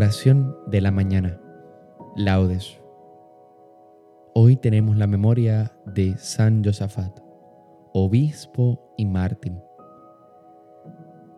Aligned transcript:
Oración 0.00 0.56
de 0.66 0.80
la 0.80 0.90
mañana. 0.90 1.38
Laudes. 2.16 2.80
Hoy 4.34 4.56
tenemos 4.56 4.96
la 4.96 5.06
memoria 5.06 5.72
de 5.84 6.16
San 6.16 6.64
Josafat, 6.64 7.20
obispo 7.92 8.94
y 8.96 9.04
mártir. 9.04 9.52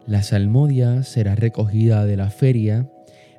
La 0.06 0.22
salmodia 0.22 1.02
será 1.02 1.34
recogida 1.34 2.06
de 2.06 2.16
la 2.16 2.30
feria, 2.30 2.88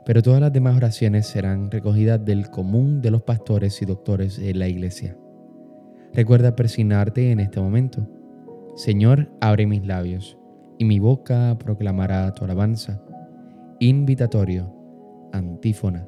pero 0.06 0.22
todas 0.22 0.42
las 0.42 0.52
demás 0.52 0.76
oraciones 0.76 1.26
serán 1.26 1.72
recogidas 1.72 2.26
del 2.26 2.50
común 2.50 3.02
de 3.02 3.12
los 3.12 3.22
pastores 3.22 3.82
y 3.82 3.86
doctores 3.86 4.36
de 4.38 4.54
la 4.54 4.68
iglesia. 4.68 5.16
Recuerda 6.12 6.58
persignarte 6.58 7.32
en 7.32 7.40
este 7.40 7.62
momento. 7.62 8.06
Señor, 8.76 9.32
abre 9.40 9.68
mis 9.68 9.86
labios, 9.88 10.38
y 10.78 10.84
mi 10.84 11.00
boca 11.00 11.58
proclamará 11.58 12.34
tu 12.34 12.44
alabanza. 12.44 13.02
Invitatorio 13.80 14.83
Antífona. 15.34 16.08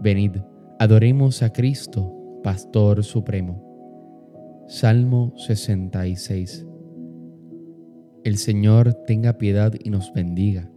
Venid, 0.00 0.32
adoremos 0.80 1.42
a 1.44 1.52
Cristo, 1.52 2.12
Pastor 2.42 3.04
Supremo. 3.04 3.64
Salmo 4.66 5.32
66. 5.36 6.66
El 8.24 8.36
Señor 8.36 8.94
tenga 9.06 9.38
piedad 9.38 9.72
y 9.82 9.90
nos 9.90 10.12
bendiga. 10.12 10.68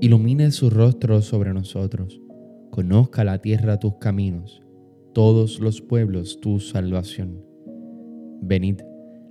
Ilumine 0.00 0.50
su 0.50 0.68
rostro 0.68 1.22
sobre 1.22 1.54
nosotros. 1.54 2.20
Conozca 2.70 3.24
la 3.24 3.38
tierra 3.38 3.78
tus 3.78 3.96
caminos, 3.96 4.62
todos 5.14 5.58
los 5.58 5.80
pueblos 5.80 6.38
tu 6.42 6.60
salvación. 6.60 7.42
Venid, 8.42 8.82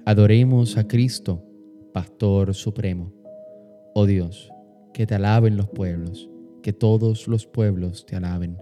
adoremos 0.05 0.75
a 0.77 0.87
Cristo, 0.87 1.45
Pastor 1.93 2.55
Supremo. 2.55 3.13
Oh 3.93 4.07
Dios, 4.07 4.51
que 4.91 5.05
te 5.05 5.13
alaben 5.13 5.55
los 5.55 5.69
pueblos 5.69 6.31
que 6.65 6.73
todos 6.73 7.27
los 7.27 7.45
pueblos 7.45 8.07
te 8.07 8.15
alaben. 8.15 8.57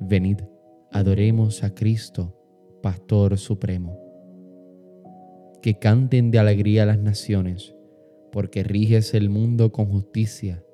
Venid, 0.00 0.38
adoremos 0.90 1.62
a 1.62 1.74
Cristo, 1.74 2.34
Pastor 2.82 3.36
Supremo. 3.36 4.00
Que 5.60 5.78
canten 5.78 6.30
de 6.30 6.38
alegría 6.38 6.86
las 6.86 6.98
naciones, 6.98 7.76
porque 8.32 8.62
riges 8.62 9.12
el 9.12 9.28
mundo 9.28 9.72
con 9.72 9.84
justicia, 9.90 10.64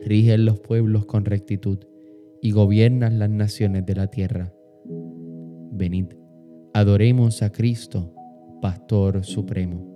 riges 0.00 0.38
los 0.38 0.58
pueblos 0.60 1.04
con 1.04 1.26
rectitud 1.26 1.80
y 2.40 2.52
gobiernas 2.52 3.12
las 3.12 3.28
naciones 3.28 3.84
de 3.84 3.94
la 3.94 4.06
tierra. 4.06 4.54
Venid, 5.70 6.14
adoremos 6.72 7.42
a 7.42 7.52
Cristo, 7.52 8.14
Pastor 8.62 9.22
Supremo. 9.22 9.86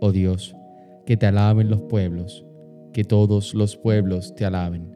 Oh 0.00 0.10
Dios, 0.10 0.56
que 1.04 1.16
te 1.16 1.26
alaben 1.26 1.70
los 1.70 1.82
pueblos 1.82 2.45
que 2.96 3.04
todos 3.04 3.52
los 3.52 3.76
pueblos 3.76 4.34
te 4.34 4.46
alaben. 4.46 4.90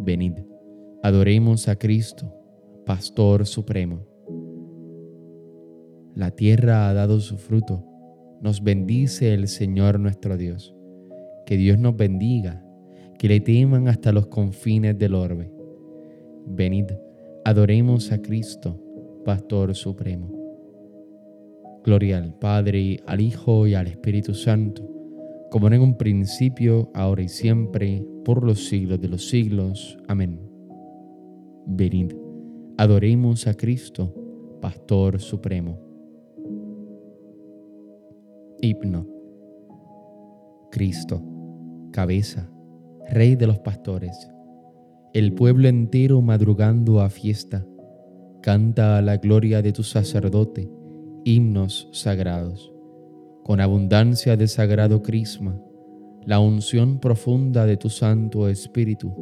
Venid, 0.00 0.34
adoremos 1.02 1.66
a 1.66 1.76
Cristo, 1.76 2.30
Pastor 2.84 3.46
Supremo. 3.46 4.00
La 6.14 6.30
tierra 6.30 6.90
ha 6.90 6.92
dado 6.92 7.20
su 7.20 7.38
fruto, 7.38 7.82
nos 8.42 8.62
bendice 8.62 9.32
el 9.32 9.48
Señor 9.48 9.98
nuestro 9.98 10.36
Dios. 10.36 10.76
Que 11.46 11.56
Dios 11.56 11.78
nos 11.78 11.96
bendiga, 11.96 12.62
que 13.18 13.28
le 13.28 13.40
teman 13.40 13.88
hasta 13.88 14.12
los 14.12 14.26
confines 14.26 14.98
del 14.98 15.14
orbe. 15.14 15.50
Venid, 16.44 16.90
adoremos 17.46 18.12
a 18.12 18.20
Cristo, 18.20 18.78
Pastor 19.24 19.74
Supremo. 19.74 20.30
Gloria 21.82 22.18
al 22.18 22.34
Padre, 22.34 23.00
al 23.06 23.22
Hijo 23.22 23.66
y 23.66 23.72
al 23.72 23.86
Espíritu 23.86 24.34
Santo 24.34 24.92
como 25.52 25.68
en 25.68 25.82
un 25.82 25.98
principio, 25.98 26.90
ahora 26.94 27.20
y 27.24 27.28
siempre, 27.28 28.02
por 28.24 28.42
los 28.42 28.68
siglos 28.68 28.98
de 29.02 29.08
los 29.08 29.28
siglos. 29.28 29.98
Amén. 30.08 30.40
Venid, 31.66 32.14
adoremos 32.78 33.46
a 33.46 33.52
Cristo, 33.52 34.14
Pastor 34.62 35.20
Supremo. 35.20 35.78
Himno. 38.62 39.06
Cristo, 40.70 41.22
cabeza, 41.92 42.50
Rey 43.10 43.36
de 43.36 43.46
los 43.46 43.58
pastores, 43.58 44.30
el 45.12 45.34
pueblo 45.34 45.68
entero 45.68 46.22
madrugando 46.22 47.02
a 47.02 47.10
fiesta, 47.10 47.66
canta 48.40 48.96
a 48.96 49.02
la 49.02 49.18
gloria 49.18 49.60
de 49.60 49.72
tu 49.72 49.82
sacerdote, 49.82 50.70
himnos 51.24 51.90
sagrados 51.92 52.71
con 53.42 53.60
abundancia 53.60 54.36
de 54.36 54.46
sagrado 54.48 55.02
crisma, 55.02 55.58
la 56.24 56.38
unción 56.38 57.00
profunda 57.00 57.66
de 57.66 57.76
tu 57.76 57.90
Santo 57.90 58.48
Espíritu, 58.48 59.14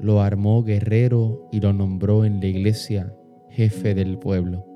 lo 0.00 0.20
armó 0.20 0.62
guerrero 0.62 1.48
y 1.52 1.60
lo 1.60 1.72
nombró 1.72 2.24
en 2.24 2.40
la 2.40 2.46
iglesia 2.46 3.14
jefe 3.50 3.94
del 3.94 4.18
pueblo. 4.18 4.66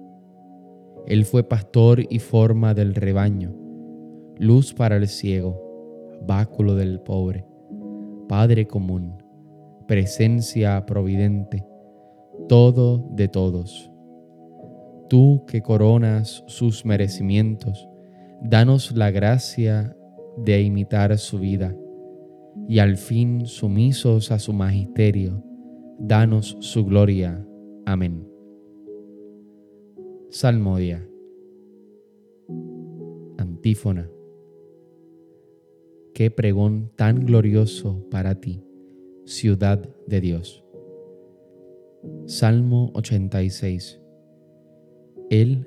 Él 1.07 1.25
fue 1.25 1.43
pastor 1.43 2.01
y 2.11 2.19
forma 2.19 2.75
del 2.75 2.95
rebaño, 2.95 3.55
luz 4.37 4.75
para 4.75 4.97
el 4.97 5.09
ciego, 5.09 6.19
báculo 6.27 6.75
del 6.75 7.01
pobre, 7.01 7.47
Padre 8.29 8.67
común, 8.67 9.23
presencia 9.87 10.85
providente, 10.85 11.67
todo 12.47 13.09
de 13.13 13.27
todos. 13.29 13.91
Tú 15.09 15.45
que 15.47 15.63
coronas 15.63 16.45
sus 16.47 16.85
merecimientos, 16.85 17.89
danos 18.43 18.93
la 18.97 19.11
gracia 19.11 19.97
de 20.37 20.63
imitar 20.63 21.17
su 21.19 21.39
vida 21.39 21.77
y 22.69 22.79
al 22.79 22.97
fin 22.97 23.47
sumisos 23.47 24.31
a 24.31 24.39
su 24.39 24.53
magisterio, 24.53 25.43
danos 25.99 26.57
su 26.61 26.85
gloria. 26.85 27.45
Amén. 27.87 28.29
Salmodia. 30.31 31.09
Antífona. 33.39 34.11
Qué 36.15 36.31
pregón 36.31 36.91
tan 36.97 37.25
glorioso 37.25 38.05
para 38.11 38.35
ti, 38.35 38.63
ciudad 39.25 39.89
de 40.07 40.21
Dios. 40.21 40.65
Salmo 42.27 42.91
86. 42.95 44.01
Él 45.31 45.67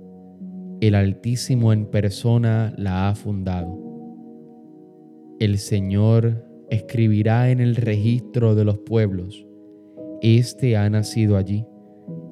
el 0.81 0.95
Altísimo 0.95 1.73
en 1.73 1.85
persona 1.85 2.73
la 2.75 3.07
ha 3.07 3.15
fundado. 3.15 3.77
El 5.39 5.59
Señor 5.59 6.43
escribirá 6.71 7.51
en 7.51 7.59
el 7.59 7.75
registro 7.75 8.55
de 8.55 8.65
los 8.65 8.79
pueblos, 8.79 9.45
Este 10.21 10.77
ha 10.77 10.89
nacido 10.89 11.37
allí, 11.37 11.65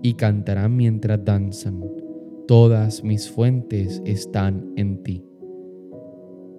y 0.02 0.16
cantarán 0.16 0.76
mientras 0.76 1.24
danzan, 1.24 1.80
todas 2.48 3.04
mis 3.04 3.30
fuentes 3.30 4.02
están 4.06 4.74
en 4.76 5.04
ti. 5.04 5.24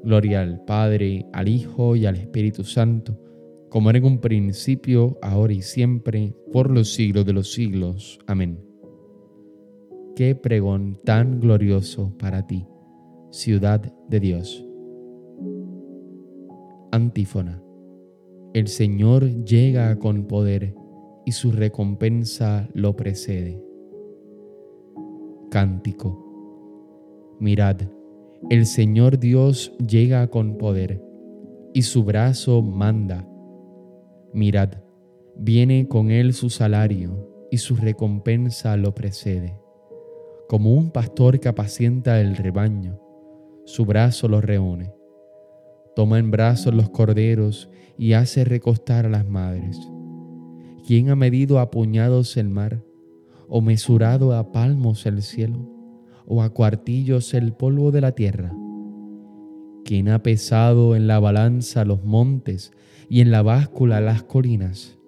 Gloria 0.05 0.43
al 0.43 0.65
Padre, 0.65 1.27
al 1.33 1.49
Hijo 1.49 1.97
y 1.97 2.07
al 2.07 2.15
Espíritu 2.15 2.63
Santo, 2.63 3.19
como 3.69 3.91
era 3.91 3.99
en 3.99 4.05
un 4.05 4.21
principio, 4.21 5.19
ahora 5.23 5.53
y 5.55 5.63
siempre, 5.63 6.37
por 6.53 6.71
los 6.71 6.95
siglos 6.95 7.27
de 7.27 7.33
los 7.33 7.53
siglos. 7.53 8.21
Amén 8.29 8.70
qué 10.21 10.35
pregón 10.35 10.99
tan 11.03 11.41
glorioso 11.41 12.13
para 12.19 12.47
ti, 12.47 12.67
ciudad 13.31 13.81
de 14.07 14.21
Dios. 14.21 14.67
Antífona. 16.93 17.63
El 18.53 18.69
Señor 18.69 19.47
llega 19.47 19.99
con 19.99 20.27
poder 20.27 20.75
y 21.25 21.33
su 21.33 21.53
recompensa 21.53 22.69
lo 22.75 22.97
precede. 22.97 23.65
Cántico. 25.51 27.39
Mirad, 27.41 27.81
el 28.51 28.67
Señor 28.67 29.19
Dios 29.19 29.75
llega 29.79 30.27
con 30.27 30.59
poder 30.59 31.03
y 31.73 31.81
su 31.81 32.05
brazo 32.05 32.61
manda. 32.61 33.27
Mirad, 34.35 34.83
viene 35.35 35.89
con 35.89 36.11
él 36.11 36.35
su 36.35 36.51
salario 36.51 37.49
y 37.51 37.57
su 37.57 37.75
recompensa 37.75 38.77
lo 38.77 38.95
precede 38.95 39.59
como 40.51 40.75
un 40.75 40.91
pastor 40.91 41.39
que 41.39 41.49
apacienta 41.49 42.21
el 42.21 42.35
rebaño, 42.35 42.99
su 43.67 43.87
brazo 43.87 44.27
lo 44.27 44.41
reúne. 44.41 44.93
toma 45.95 46.19
en 46.19 46.33
brazos 46.33 46.75
los 46.75 46.91
corderos 46.91 47.71
y 47.97 48.15
hace 48.15 48.45
recostar 48.45 49.07
a 49.07 49.09
las 49.09 49.29
madres. 49.29 49.79
¿Quién 50.85 51.09
ha 51.11 51.15
medido 51.15 51.61
a 51.61 51.71
puñados 51.71 52.37
el 52.37 52.49
mar, 52.49 52.83
o 53.49 53.61
mesurado 53.61 54.35
a 54.35 54.51
palmos 54.51 55.07
el 55.07 55.23
cielo, 55.23 55.71
o 56.27 56.43
a 56.43 56.51
cuartillos 56.51 57.33
el 57.33 57.53
polvo 57.53 57.93
de 57.93 58.01
la 58.01 58.17
tierra? 58.17 58.53
¿Quién 59.85 60.09
ha 60.09 60.21
pesado 60.25 60.97
en 60.97 61.07
la 61.07 61.21
balanza 61.21 61.85
los 61.85 62.03
montes 62.03 62.73
y 63.09 63.21
en 63.21 63.31
la 63.31 63.43
báscula 63.43 64.01
las 64.01 64.25
colinas? 64.25 64.99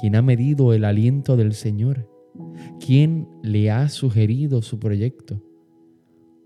¿Quién 0.00 0.14
ha 0.14 0.22
medido 0.22 0.72
el 0.74 0.84
aliento 0.84 1.36
del 1.36 1.54
Señor? 1.54 2.13
¿Quién 2.84 3.28
le 3.42 3.70
ha 3.70 3.88
sugerido 3.88 4.62
su 4.62 4.78
proyecto? 4.78 5.42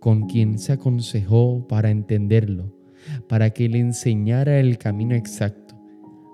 ¿Con 0.01 0.27
quién 0.27 0.59
se 0.59 0.73
aconsejó 0.73 1.67
para 1.67 1.91
entenderlo? 1.91 2.75
Para 3.29 3.51
que 3.51 3.69
le 3.69 3.79
enseñara 3.79 4.61
el 4.61 4.79
camino 4.79 5.15
exacto, 5.15 5.75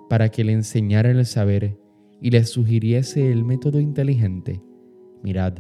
para 0.08 0.28
que 0.30 0.44
le 0.44 0.52
enseñara 0.52 1.10
el 1.10 1.24
saber 1.24 1.78
y 2.20 2.30
le 2.30 2.44
sugiriese 2.44 3.30
el 3.30 3.44
método 3.44 3.80
inteligente. 3.80 4.62
Mirad, 5.22 5.58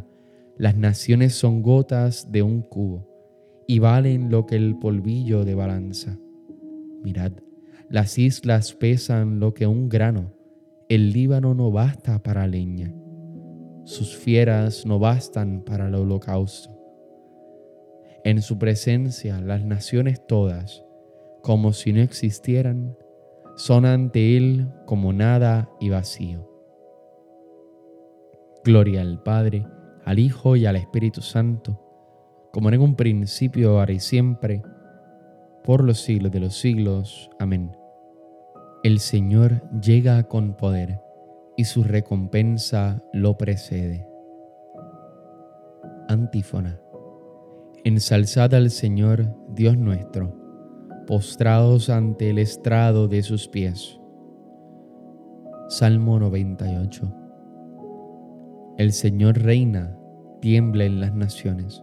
las 0.58 0.76
naciones 0.76 1.34
son 1.34 1.62
gotas 1.62 2.30
de 2.30 2.42
un 2.42 2.62
cubo 2.62 3.08
y 3.66 3.78
valen 3.78 4.30
lo 4.30 4.46
que 4.46 4.56
el 4.56 4.76
polvillo 4.76 5.44
de 5.44 5.54
balanza. 5.54 6.18
Mirad, 7.02 7.32
las 7.88 8.18
islas 8.18 8.74
pesan 8.74 9.40
lo 9.40 9.54
que 9.54 9.66
un 9.66 9.88
grano, 9.88 10.32
el 10.88 11.12
Líbano 11.12 11.54
no 11.54 11.70
basta 11.70 12.22
para 12.22 12.46
leña, 12.46 12.94
sus 13.84 14.16
fieras 14.16 14.86
no 14.86 14.98
bastan 14.98 15.60
para 15.60 15.88
el 15.88 15.94
holocausto. 15.94 16.70
En 18.24 18.40
su 18.40 18.58
presencia 18.58 19.40
las 19.40 19.64
naciones 19.64 20.26
todas, 20.26 20.84
como 21.42 21.74
si 21.74 21.92
no 21.92 22.00
existieran, 22.00 22.96
son 23.56 23.84
ante 23.84 24.38
Él 24.38 24.68
como 24.86 25.12
nada 25.12 25.68
y 25.80 25.90
vacío. 25.90 26.50
Gloria 28.64 29.02
al 29.02 29.22
Padre, 29.22 29.66
al 30.04 30.18
Hijo 30.18 30.56
y 30.56 30.64
al 30.64 30.76
Espíritu 30.76 31.20
Santo, 31.20 31.80
como 32.50 32.70
en 32.70 32.80
un 32.80 32.96
principio, 32.96 33.78
ahora 33.78 33.92
y 33.92 34.00
siempre, 34.00 34.62
por 35.62 35.84
los 35.84 36.00
siglos 36.00 36.32
de 36.32 36.40
los 36.40 36.56
siglos. 36.56 37.28
Amén. 37.38 37.76
El 38.82 38.98
Señor 39.00 39.62
llega 39.80 40.22
con 40.24 40.56
poder 40.56 41.03
y 41.56 41.64
su 41.64 41.84
recompensa 41.84 43.02
lo 43.12 43.36
precede. 43.36 44.08
Antífona. 46.08 46.80
Ensalzad 47.84 48.54
al 48.54 48.70
Señor, 48.70 49.34
Dios 49.54 49.76
nuestro, 49.76 50.34
postrados 51.06 51.90
ante 51.90 52.30
el 52.30 52.38
estrado 52.38 53.08
de 53.08 53.22
sus 53.22 53.48
pies. 53.48 54.00
Salmo 55.68 56.18
98. 56.18 57.14
El 58.78 58.92
Señor 58.92 59.38
reina, 59.38 59.96
tiembla 60.40 60.84
en 60.84 61.00
las 61.00 61.14
naciones. 61.14 61.82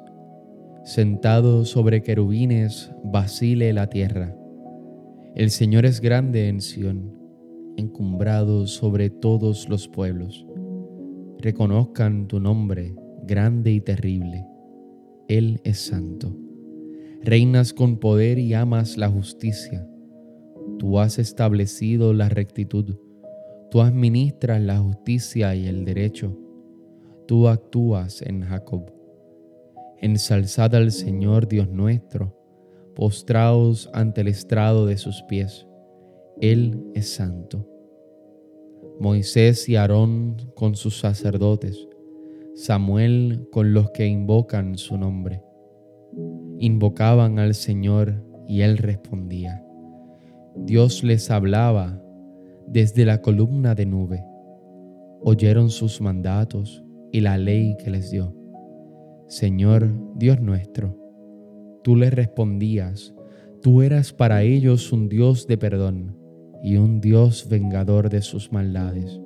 Sentado 0.83 1.65
sobre 1.65 2.01
querubines, 2.01 2.91
vacile 3.03 3.71
la 3.73 3.87
tierra. 3.87 4.35
El 5.35 5.51
Señor 5.51 5.85
es 5.85 6.01
grande 6.01 6.47
en 6.49 6.61
Sión, 6.61 7.20
encumbrado 7.81 8.67
sobre 8.67 9.09
todos 9.09 9.67
los 9.67 9.87
pueblos. 9.87 10.47
Reconozcan 11.39 12.27
tu 12.27 12.39
nombre, 12.39 12.95
grande 13.23 13.71
y 13.71 13.81
terrible. 13.81 14.45
Él 15.27 15.59
es 15.63 15.79
santo. 15.79 16.33
Reinas 17.21 17.73
con 17.73 17.97
poder 17.97 18.39
y 18.39 18.53
amas 18.53 18.97
la 18.97 19.09
justicia. 19.09 19.85
Tú 20.79 20.99
has 20.99 21.19
establecido 21.19 22.13
la 22.13 22.29
rectitud. 22.29 22.95
Tú 23.69 23.81
administras 23.81 24.61
la 24.61 24.79
justicia 24.79 25.53
y 25.55 25.67
el 25.67 25.83
derecho 25.83 26.37
tú 27.31 27.47
actúas 27.47 28.21
en 28.23 28.41
Jacob. 28.41 28.91
Ensalzad 29.99 30.75
al 30.75 30.91
Señor 30.91 31.47
Dios 31.47 31.69
nuestro, 31.69 32.37
postraos 32.93 33.89
ante 33.93 34.19
el 34.19 34.27
estrado 34.27 34.85
de 34.85 34.97
sus 34.97 35.23
pies. 35.29 35.65
Él 36.41 36.83
es 36.93 37.13
santo. 37.13 37.70
Moisés 39.01 39.67
y 39.67 39.77
Aarón 39.77 40.37
con 40.53 40.75
sus 40.75 40.99
sacerdotes, 40.99 41.87
Samuel 42.53 43.47
con 43.51 43.73
los 43.73 43.89
que 43.89 44.05
invocan 44.05 44.77
su 44.77 44.95
nombre. 44.95 45.41
Invocaban 46.59 47.39
al 47.39 47.55
Señor 47.55 48.23
y 48.47 48.61
Él 48.61 48.77
respondía. 48.77 49.65
Dios 50.55 51.03
les 51.03 51.31
hablaba 51.31 51.99
desde 52.67 53.03
la 53.03 53.23
columna 53.23 53.73
de 53.73 53.87
nube. 53.87 54.23
Oyeron 55.23 55.71
sus 55.71 55.99
mandatos 55.99 56.83
y 57.11 57.21
la 57.21 57.39
ley 57.39 57.75
que 57.83 57.89
les 57.89 58.11
dio. 58.11 58.35
Señor 59.27 59.89
Dios 60.15 60.39
nuestro, 60.41 60.95
tú 61.83 61.95
les 61.95 62.13
respondías, 62.13 63.15
tú 63.63 63.81
eras 63.81 64.13
para 64.13 64.43
ellos 64.43 64.93
un 64.93 65.09
Dios 65.09 65.47
de 65.47 65.57
perdón 65.57 66.20
y 66.63 66.77
un 66.77 67.01
Dios 67.01 67.47
vengador 67.49 68.09
de 68.09 68.21
sus 68.21 68.51
maldades. 68.51 69.19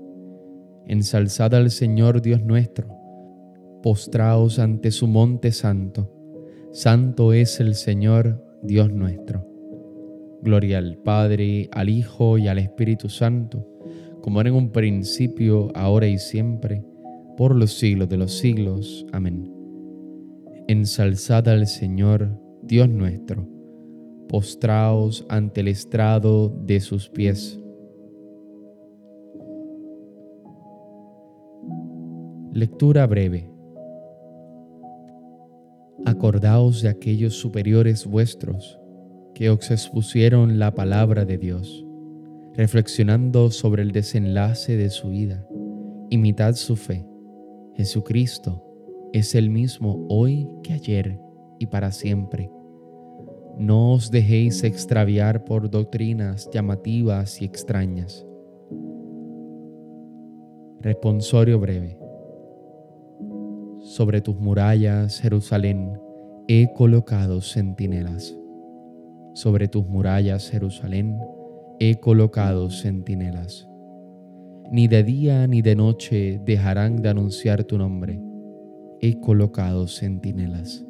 Ensalzad 0.87 1.53
al 1.55 1.71
Señor 1.71 2.21
Dios 2.21 2.41
nuestro, 2.43 2.87
postraos 3.81 4.59
ante 4.59 4.91
su 4.91 5.07
monte 5.07 5.51
santo, 5.51 6.11
santo 6.71 7.33
es 7.33 7.59
el 7.59 7.75
Señor 7.75 8.43
Dios 8.61 8.91
nuestro. 8.91 9.47
Gloria 10.41 10.77
al 10.77 10.97
Padre, 10.97 11.69
al 11.71 11.89
Hijo 11.89 12.37
y 12.37 12.47
al 12.47 12.59
Espíritu 12.59 13.09
Santo, 13.09 13.67
como 14.21 14.41
era 14.41 14.49
en 14.49 14.55
un 14.55 14.71
principio, 14.71 15.71
ahora 15.75 16.07
y 16.07 16.17
siempre, 16.17 16.83
por 17.37 17.55
los 17.55 17.73
siglos 17.73 18.09
de 18.09 18.17
los 18.17 18.37
siglos. 18.37 19.05
Amén. 19.11 19.51
Ensalzad 20.67 21.47
al 21.47 21.67
Señor, 21.67 22.39
Dios 22.63 22.89
nuestro, 22.89 23.47
postraos 24.27 25.25
ante 25.29 25.61
el 25.61 25.67
estrado 25.67 26.49
de 26.49 26.79
sus 26.79 27.09
pies. 27.09 27.59
Lectura 32.51 33.05
breve. 33.05 33.49
Acordaos 36.05 36.81
de 36.81 36.89
aquellos 36.89 37.35
superiores 37.35 38.05
vuestros 38.05 38.79
que 39.33 39.49
os 39.49 39.71
expusieron 39.71 40.59
la 40.59 40.73
palabra 40.73 41.25
de 41.25 41.37
Dios, 41.37 41.85
reflexionando 42.53 43.51
sobre 43.51 43.81
el 43.81 43.91
desenlace 43.91 44.77
de 44.77 44.89
su 44.89 45.09
vida. 45.09 45.45
Imitad 46.09 46.53
su 46.53 46.75
fe 46.75 47.05
Jesucristo 47.75 48.63
es 49.11 49.35
el 49.35 49.49
mismo 49.49 50.05
hoy 50.09 50.47
que 50.63 50.73
ayer 50.73 51.19
y 51.59 51.65
para 51.67 51.91
siempre. 51.91 52.49
No 53.57 53.93
os 53.93 54.11
dejéis 54.11 54.63
extraviar 54.63 55.45
por 55.45 55.69
doctrinas 55.69 56.49
llamativas 56.51 57.41
y 57.41 57.45
extrañas. 57.45 58.25
Responsorio 60.81 61.59
breve. 61.59 61.97
Sobre 63.79 64.21
tus 64.21 64.35
murallas, 64.37 65.19
Jerusalén, 65.21 65.99
he 66.47 66.71
colocado 66.73 67.41
centinelas. 67.41 68.37
Sobre 69.33 69.67
tus 69.67 69.87
murallas, 69.87 70.49
Jerusalén, 70.49 71.17
he 71.79 71.99
colocado 71.99 72.69
centinelas 72.69 73.67
ni 74.71 74.87
de 74.87 75.03
día 75.03 75.45
ni 75.47 75.61
de 75.61 75.75
noche 75.75 76.41
dejarán 76.43 77.01
de 77.01 77.09
anunciar 77.09 77.63
tu 77.63 77.77
nombre. 77.77 78.19
He 78.99 79.19
colocado 79.19 79.87
centinelas. 79.87 80.85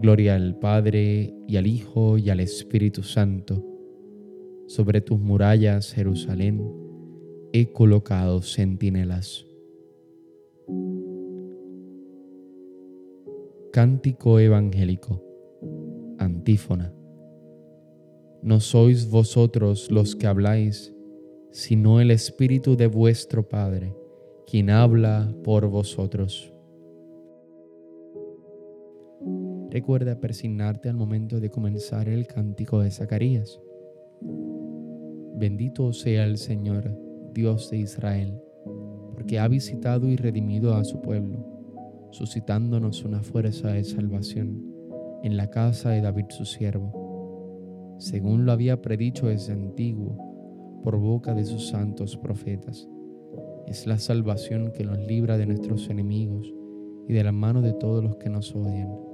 Gloria 0.00 0.34
al 0.34 0.58
Padre 0.58 1.34
y 1.48 1.56
al 1.56 1.66
Hijo 1.66 2.18
y 2.18 2.30
al 2.30 2.40
Espíritu 2.40 3.02
Santo. 3.02 3.64
Sobre 4.66 5.00
tus 5.00 5.18
murallas, 5.18 5.92
Jerusalén, 5.92 6.62
he 7.52 7.72
colocado 7.72 8.42
centinelas. 8.42 9.46
Cántico 13.72 14.38
evangélico. 14.38 15.22
Antífona. 16.18 16.92
No 18.42 18.60
sois 18.60 19.10
vosotros 19.10 19.90
los 19.90 20.14
que 20.14 20.26
habláis, 20.26 20.94
sino 21.50 22.00
el 22.00 22.10
Espíritu 22.10 22.76
de 22.76 22.86
vuestro 22.86 23.48
Padre, 23.48 23.94
quien 24.46 24.70
habla 24.70 25.34
por 25.42 25.66
vosotros. 25.66 26.53
Recuerda 29.74 30.18
persignarte 30.18 30.88
al 30.88 30.96
momento 30.96 31.38
de 31.38 31.50
comenzar 31.50 32.08
el 32.08 32.26
cántico 32.26 32.80
de 32.80 32.90
Zacarías. 32.90 33.60
Bendito 35.36 35.92
sea 35.92 36.24
el 36.24 36.38
Señor, 36.38 36.96
Dios 37.34 37.68
de 37.70 37.76
Israel, 37.76 38.40
porque 39.12 39.38
ha 39.38 39.48
visitado 39.48 40.08
y 40.08 40.16
redimido 40.16 40.74
a 40.74 40.84
su 40.84 41.02
pueblo, 41.02 42.08
suscitándonos 42.10 43.04
una 43.04 43.22
fuerza 43.22 43.68
de 43.68 43.84
salvación 43.84 44.64
en 45.22 45.36
la 45.36 45.50
casa 45.50 45.90
de 45.90 46.00
David 46.00 46.26
su 46.30 46.46
siervo 46.46 47.04
según 47.98 48.44
lo 48.44 48.52
había 48.52 48.82
predicho 48.82 49.26
desde 49.26 49.52
antiguo 49.52 50.80
por 50.82 50.98
boca 50.98 51.34
de 51.34 51.44
sus 51.44 51.68
santos 51.68 52.16
profetas. 52.16 52.88
Es 53.66 53.86
la 53.86 53.98
salvación 53.98 54.72
que 54.72 54.84
nos 54.84 54.98
libra 54.98 55.38
de 55.38 55.46
nuestros 55.46 55.88
enemigos 55.88 56.52
y 57.08 57.12
de 57.12 57.24
la 57.24 57.32
mano 57.32 57.62
de 57.62 57.72
todos 57.72 58.02
los 58.04 58.16
que 58.16 58.28
nos 58.28 58.54
odian. 58.54 59.13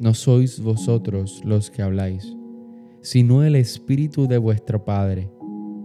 No 0.00 0.14
sois 0.14 0.60
vosotros 0.60 1.42
los 1.44 1.72
que 1.72 1.82
habláis, 1.82 2.36
sino 3.00 3.42
el 3.42 3.56
Espíritu 3.56 4.28
de 4.28 4.38
vuestro 4.38 4.84
Padre, 4.84 5.28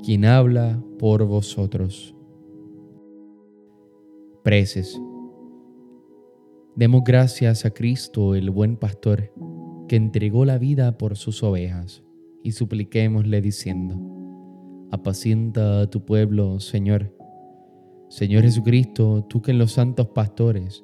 quien 0.03 0.25
habla 0.25 0.79
por 0.99 1.25
vosotros. 1.25 2.15
Preces. 4.43 5.01
Demos 6.75 7.03
gracias 7.03 7.65
a 7.65 7.71
Cristo, 7.71 8.35
el 8.35 8.51
buen 8.51 8.77
pastor, 8.77 9.33
que 9.87 9.95
entregó 9.95 10.45
la 10.45 10.59
vida 10.59 10.95
por 10.99 11.17
sus 11.17 11.41
ovejas, 11.41 12.03
y 12.43 12.51
supliquémosle 12.51 13.41
diciendo, 13.41 13.99
apacienta 14.91 15.81
a 15.81 15.89
tu 15.89 16.05
pueblo, 16.05 16.59
Señor. 16.59 17.17
Señor 18.09 18.43
Jesucristo, 18.43 19.25
tú 19.27 19.41
que 19.41 19.49
en 19.49 19.57
los 19.57 19.71
santos 19.71 20.09
pastores 20.09 20.83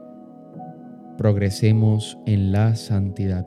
progresemos 1.21 2.17
en 2.25 2.51
la 2.51 2.75
santidad. 2.75 3.45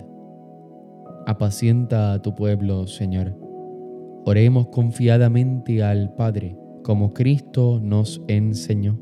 Apacienta 1.26 2.12
a 2.12 2.22
tu 2.22 2.32
pueblo, 2.32 2.86
Señor. 2.86 3.36
Oremos 4.24 4.68
confiadamente 4.68 5.82
al 5.82 6.14
Padre, 6.14 6.56
como 6.84 7.12
Cristo 7.12 7.80
nos 7.82 8.22
enseñó. 8.28 8.96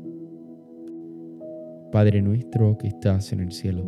Padre 1.91 2.23
nuestro 2.23 2.75
que 2.79 2.87
estás 2.87 3.31
en 3.31 3.41
el 3.41 3.51
cielo 3.51 3.85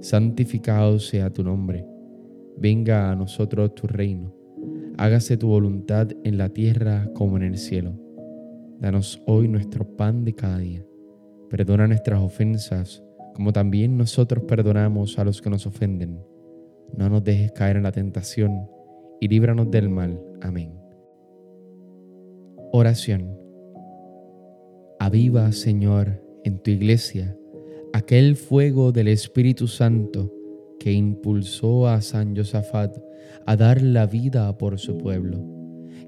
santificado 0.00 0.98
sea 0.98 1.28
tu 1.28 1.44
nombre, 1.44 1.86
venga 2.56 3.10
a 3.10 3.16
nosotros 3.16 3.74
tu 3.74 3.86
reino, 3.86 4.34
hágase 4.96 5.36
tu 5.36 5.48
voluntad 5.48 6.08
en 6.24 6.38
la 6.38 6.48
tierra 6.48 7.10
como 7.12 7.36
en 7.36 7.42
el 7.42 7.58
cielo. 7.58 7.92
Danos 8.80 9.22
hoy 9.26 9.46
nuestro 9.46 9.84
pan 9.94 10.24
de 10.24 10.34
cada 10.34 10.56
día, 10.56 10.86
perdona 11.50 11.86
nuestras 11.86 12.22
ofensas 12.22 13.05
como 13.36 13.52
también 13.52 13.98
nosotros 13.98 14.44
perdonamos 14.44 15.18
a 15.18 15.24
los 15.24 15.42
que 15.42 15.50
nos 15.50 15.66
ofenden. 15.66 16.22
No 16.96 17.10
nos 17.10 17.22
dejes 17.22 17.52
caer 17.52 17.76
en 17.76 17.82
la 17.82 17.92
tentación 17.92 18.66
y 19.20 19.28
líbranos 19.28 19.70
del 19.70 19.90
mal. 19.90 20.18
Amén. 20.40 20.72
Oración. 22.72 23.38
Aviva, 24.98 25.52
Señor, 25.52 26.24
en 26.44 26.62
tu 26.62 26.70
iglesia 26.70 27.36
aquel 27.92 28.36
fuego 28.36 28.90
del 28.90 29.08
Espíritu 29.08 29.68
Santo 29.68 30.32
que 30.80 30.92
impulsó 30.92 31.88
a 31.88 32.00
San 32.00 32.34
Josafat 32.34 32.96
a 33.44 33.54
dar 33.54 33.82
la 33.82 34.06
vida 34.06 34.56
por 34.56 34.78
su 34.78 34.96
pueblo. 34.96 35.44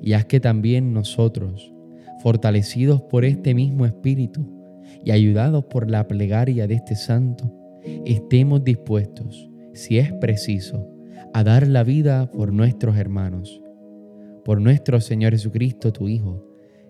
Y 0.00 0.14
haz 0.14 0.24
que 0.24 0.40
también 0.40 0.94
nosotros, 0.94 1.74
fortalecidos 2.22 3.02
por 3.02 3.26
este 3.26 3.52
mismo 3.52 3.84
Espíritu 3.84 4.57
y 5.04 5.10
ayudados 5.10 5.64
por 5.64 5.90
la 5.90 6.06
plegaria 6.06 6.66
de 6.66 6.74
este 6.74 6.96
santo, 6.96 7.52
estemos 8.04 8.64
dispuestos, 8.64 9.50
si 9.72 9.98
es 9.98 10.12
preciso, 10.14 10.90
a 11.34 11.44
dar 11.44 11.66
la 11.66 11.84
vida 11.84 12.30
por 12.30 12.52
nuestros 12.52 12.96
hermanos, 12.96 13.62
por 14.44 14.60
nuestro 14.60 15.00
Señor 15.00 15.32
Jesucristo, 15.32 15.92
tu 15.92 16.08
Hijo, 16.08 16.44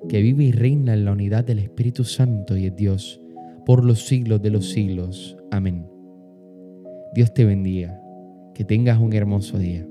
que 0.08 0.22
vive 0.22 0.44
y 0.44 0.52
reina 0.52 0.94
en 0.94 1.04
la 1.04 1.12
unidad 1.12 1.44
del 1.44 1.58
Espíritu 1.58 2.04
Santo 2.04 2.56
y 2.56 2.66
es 2.66 2.76
Dios 2.76 3.20
por 3.68 3.84
los 3.84 4.06
siglos 4.06 4.40
de 4.40 4.50
los 4.50 4.70
siglos. 4.70 5.36
Amén. 5.50 5.86
Dios 7.14 7.34
te 7.34 7.44
bendiga. 7.44 8.00
Que 8.54 8.64
tengas 8.64 8.98
un 8.98 9.12
hermoso 9.12 9.58
día. 9.58 9.86